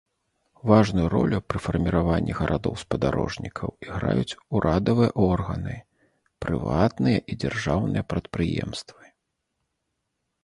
Важную 0.69 1.03
ролю 1.13 1.37
пры 1.53 1.59
фарміраванні 1.65 2.35
гарадоў-спадарожнікаў 2.39 3.73
іграюць 3.87 4.37
урадавыя 4.59 5.11
органы, 5.27 5.75
прыватныя 6.45 7.17
і 7.35 7.37
дзяржаўныя 7.43 8.03
прадпрыемствы. 8.15 9.03